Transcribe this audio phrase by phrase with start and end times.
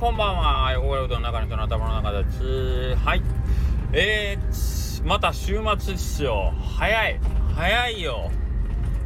[0.00, 0.80] こんばんは。
[0.80, 2.94] 汚れうどんの中の人の頭の中です。
[3.04, 3.22] はい。
[3.92, 6.54] えー、また週末ですよ。
[6.78, 7.20] 早い。
[7.54, 8.30] 早いよ。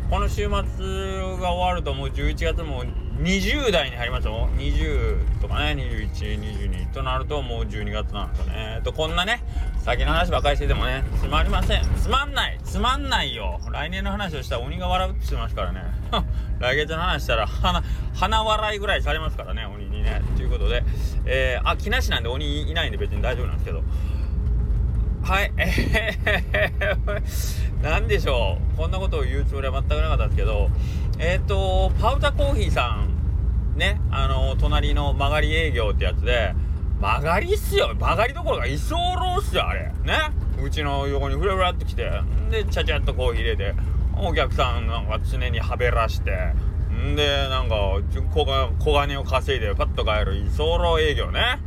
[0.09, 2.84] この週末が終わるともう11月も
[3.18, 4.48] 20代に入りますよ。
[4.57, 5.75] 20とかね、
[6.12, 8.80] 21、22となるともう12月なんですよね。
[8.84, 9.42] と、こんなね、
[9.80, 11.82] 先の話ばかりしててもね、つまりません。
[11.96, 12.61] つまんない。
[12.62, 13.58] つまんないよ。
[13.72, 15.82] 来年の話をしたら鬼が笑うって言ってますからね。
[16.61, 17.83] 来月の話したら鼻、
[18.15, 20.22] 鼻笑いぐらいされますからね、鬼ね。
[20.36, 20.84] ということで、
[21.26, 23.82] えー、あ、木梨なんで鬼いないんで別に大丈夫なんですけど。
[25.22, 28.77] はい、えー、なんでしょう。
[28.77, 30.68] こんなことを言うつもりは全くなかったんですけど、
[31.18, 33.06] えっ、ー、と、パウタコーヒーさ
[33.74, 36.55] ん、ね、あの、隣の曲がり営業ってやつで、
[37.00, 37.94] 曲がりっすよ。
[37.94, 39.92] 曲がりどころか居候っすよ、あれ。
[40.05, 40.30] ね。
[40.62, 42.10] うちの横にフラフラって来て、
[42.50, 43.74] で、ちゃちゃっとコーヒー入れて、
[44.16, 46.52] お客さんなんか常にはべらして、
[47.04, 47.76] んで、なんか、
[48.33, 48.47] 小
[48.78, 51.61] 小金を稼いでパッと帰る居候営業ね。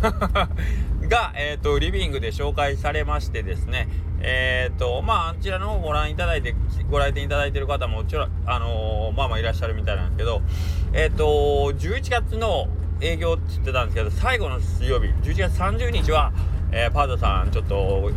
[1.08, 3.88] が、え、ー、と、リビングで紹介されましてですね、
[4.20, 6.54] えっ、ー、と、まあ、あちらの方ご覧いただいて、
[6.90, 10.42] ご来店いただいてる方もちろん、あのー、まあまあいらっしゃるみたいなんですけど、
[10.92, 12.68] えっ、と、11月の
[13.00, 16.32] 営業って言ってたんですけど、最後の水曜日、11月30日は、
[16.70, 18.10] えパートさん、ちょっと、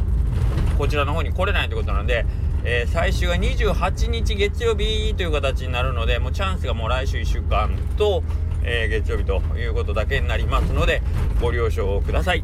[0.78, 2.26] こちらの方に来れないということなんで、
[2.68, 8.24] え最終が28日月曜日という形になるので、もうチャンスがもう来週1週間と、
[8.64, 11.04] え月曜日ということだけになりますので、
[11.40, 12.44] ご了承ください。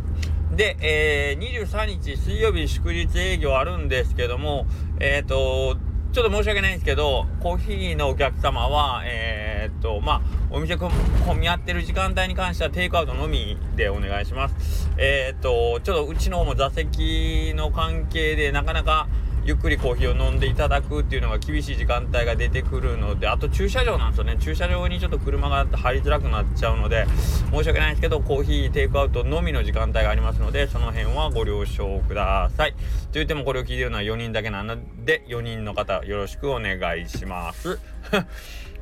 [0.55, 4.67] で、えー、23日水曜日祝日営業あるんですけども、
[4.99, 5.77] えっ、ー、と、
[6.11, 10.91] ちょっと申し訳ないんですけど、コーヒーのお客様は、えー、っと、まあ、お店混
[11.39, 14.89] み合ってる時間帯に関してはテイクアウトのみでお願いします。
[14.97, 19.07] えー、っと、ちょっとうちの方も座席の関係でなかなか、
[19.43, 24.37] ゆっくりコーヒーを飲んでいただくっていうのが厳しい時間帯が出てくるのであと駐車場なんですよね。
[24.39, 27.07] 駐車場にちょっと車が入りづらくなっちゃうので
[27.51, 32.73] 申し訳ないんですけどコーヒーテイクアウトのみの時間帯がありますのでその辺はご了承ください。
[32.73, 32.77] と
[33.13, 37.79] 言ってもこれを聞いてるのは4人だけなので4人の方よろしくお願いします。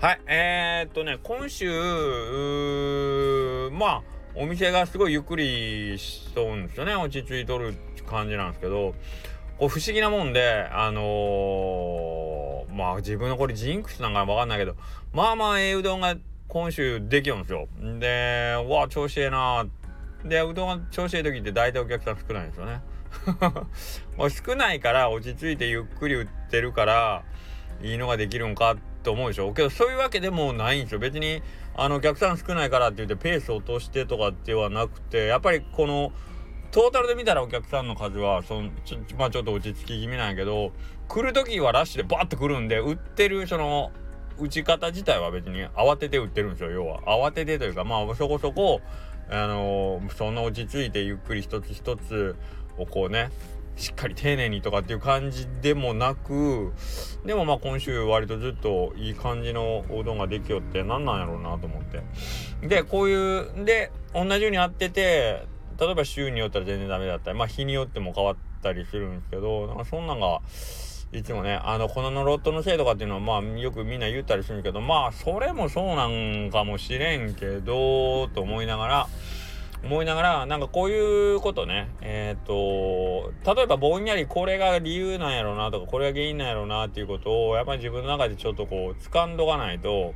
[0.01, 1.69] はいえー、っとね今週
[3.71, 4.01] まあ
[4.35, 6.95] お店がすごいゆっくりしとんですよね。
[6.95, 7.75] 落ち着いとる
[8.05, 8.93] 感じなんですけど
[9.59, 14.75] こう不思議なもんで、あのー、まあ自分のこれジンクスなんかわかんないけど、
[15.11, 16.15] まあまあええうどんが
[16.47, 17.67] 今週できるんですよ。
[17.99, 19.67] で、うわ、調子ええな
[20.23, 22.81] で、うどんが調子ええ時って大体お客さん少ないんですよね。
[24.15, 27.23] もう少ないから落ち着いてゆっくり売ってるから
[27.81, 31.41] いいのができるんかと思うでしょけどそういうわけでもないんですよ別に
[31.75, 36.11] あのお客さん少ないからって言ってペース落としてとかではなくてやっぱりこの
[36.71, 40.71] トータルで見たらお客さんの数はそのちょ,、まあ、ちょっと落ち着き気味なんやけど
[41.07, 43.91] 来る時はラッシュでバッて来るんで売ってるその
[44.39, 46.71] 打ち方自体は別に慌てて売ってるんですよ。
[46.71, 48.81] 要は慌ててというかまあそこそこ
[49.29, 52.35] あのー、そんな落ち着いてゆっくり一つ一つ
[52.77, 53.31] をこうね
[53.75, 56.73] しっかり丁寧にとかっていう感じでもなく
[57.25, 62.01] でもまあ今週割とずっといい感じのおうどんができよって何なんやろうなと思って。
[62.67, 65.47] でこういうで同じようにあってて
[65.79, 70.41] 例えば週によったら全然ダメだったり、まあ日によっても変わったりするんですけど、なんかそんなんが、
[71.11, 79.07] いつもね、あの、このロットのせいとかっていうのは、まあ、よくみんな言ったりするけど、まあ、それもそうなんかもしれんけど、と思いながら、
[79.83, 90.13] 思いながら、なんかこういうことね、えっ、ー、と、例えばぼんやりこれが理由なんやろうなとか、これが原因なんやろうなっていうことを、やっぱり自分の中でちょっとこう、掴んどかないと、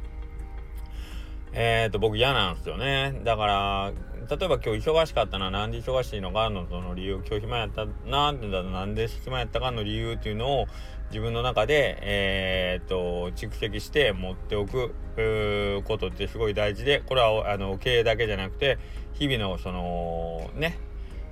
[1.53, 3.19] えっ、ー、と、僕嫌なんですよね。
[3.23, 3.91] だから、
[4.29, 10.67] 例えば今日忙しかったな、なんで忙しいのかのその理由、今日暇やったなってなんで暇やったかの理由っていうのを
[11.09, 14.93] 自分の中で、えー、っと、蓄積して持っておく
[15.85, 18.77] ことってすごい大事で、これはあの経営だけじゃなくて、
[19.13, 20.79] 日々のそのね、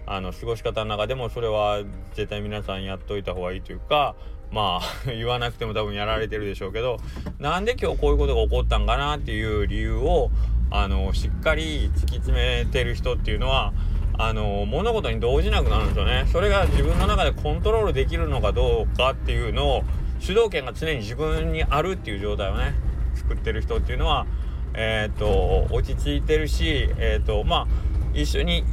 [0.05, 4.15] あの過ごし方の中でもそれは絶対皆さんやっといた方がいいというか
[4.51, 6.97] まあ 言わなくても多分やられてるでしょうけど
[7.39, 10.29] なんで今日こういうことが起こったんかなっていう理由を
[10.71, 13.73] あのしっかり突き詰めてる人っていうのは
[14.17, 16.25] あの物事に動じなくなるんですよね。
[16.31, 19.83] それが自分の中でコントロールできるのかどうかっていうのを
[20.19, 22.73] 主導権が常に自分にあるっていう状態をね
[23.15, 24.25] 作ってる人っていうのは
[24.73, 27.67] えっ、と落ち着いてるしえっ、とまあ
[28.13, 28.63] 一緒に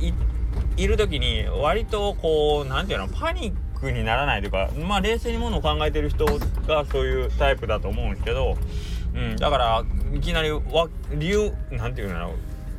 [0.76, 6.26] いる時に割とこう何て言うのパニックにならないというかまあ冷静にものを考えてる人
[6.66, 8.56] がそういうタイプだと思うんですけど
[9.18, 9.84] うん、だから
[10.14, 10.62] いきなりわ
[11.12, 12.32] 理由なんていうの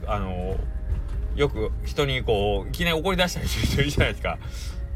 [0.08, 0.56] あの
[1.36, 4.38] よく人にこういきなり怒り出したりする人いるじゃないですか。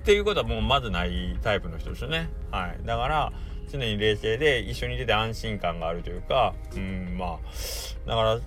[0.01, 2.30] っていうことはもうまずないタイプの人ですよね。
[2.51, 2.86] はい。
[2.86, 3.34] だから
[3.72, 7.40] 常に冷静で一緒にいてて安心感があるというか、うん、まあ
[8.07, 8.39] だから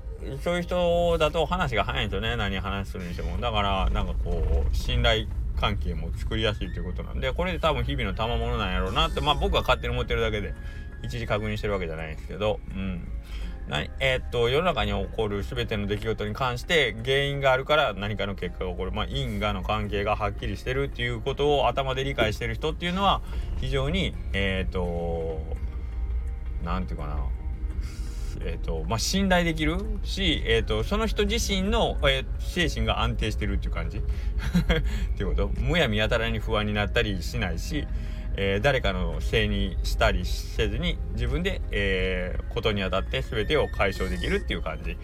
[0.42, 5.26] そういう人だと話が早いんですよね何話するにしてもだからなんかこう信頼
[5.60, 10.54] 関係も作りやすいということなんでこれで多分日々の賜物なんやろうなってまあ僕は勝手に思ってるだけで
[11.06, 13.08] 一時確認してるわけじゃないんですけどうん。
[13.98, 18.92] えー、っと世の中に起こる全ての出来事に関して原因があるから何かの結果が起こる。
[18.92, 23.22] まあ因果の関係がはっきりしてるっていうことを頭で理解してる人っていうのは
[23.60, 25.40] 非常にえー、っと
[26.64, 27.36] 何て言うかな。
[28.40, 33.98] えーとまあ、信頼できるし、えーと、その人自身の、えー、精神が安定してるっていう感じ。
[33.98, 34.02] っ
[35.16, 35.48] ていうこと。
[35.58, 37.86] むやみやたらに不安になったりしないし、
[38.36, 44.96] えー、誰かのせいにしたりせずに自分で、えー、ことにあたって全てを解消できるっていう感じ、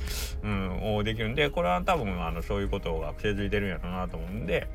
[0.43, 4.69] うん、をできるんでこれは多分あのそういうことが癖づいてるんやろうなと思うんで。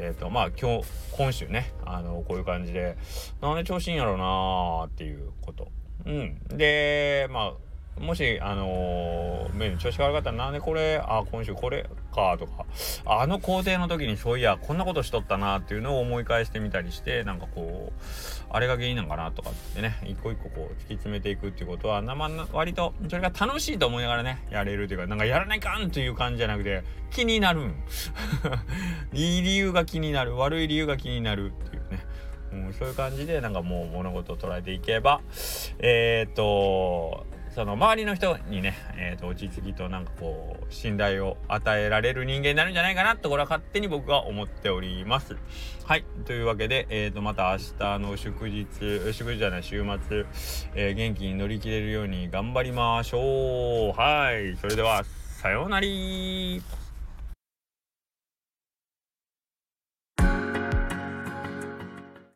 [0.00, 2.96] えっ、ー、とまあ今日今週ねあのこういう感じで
[3.40, 5.72] なんで調子いいんやろうなーっていうこと
[6.06, 7.67] うんでまあ
[8.00, 12.66] もし、あのー、目に調子が悪かったら、なんでこれ、あ、今週これか、とか、
[13.04, 18.02] あの工程の時にそういや、こんなことしとったな、っていうのを思い返してみたりして、なんかこう、
[18.50, 27.74] あれが原因なんかな、とかってね、一個一個こう、突き詰めていくっていうことは、生の割と、それが楽しいと思いながらね、やれるというか、なんかやらないかんという感じじゃなくて、気になるん。
[29.12, 32.08] いい理由が気になる、悪い理由が気になるっていうね。
[32.52, 35.20] うん、そういう感じでなんかもう物事を捉えていけば
[35.78, 45.36] えー、っとその周りの人にね、えーと、落ち着きとなんかこう信頼を与えられる人間になるんじゃないかなとこれは勝手に僕は思っております。
[45.84, 48.66] はいというわけで、えーと、また明日の祝日
[49.12, 50.26] 祝日じゃない週末、
[50.74, 53.98] えー、元気に乗り切れるように頑張りましょう。
[53.98, 55.04] はいそれでは
[55.40, 55.86] さようなら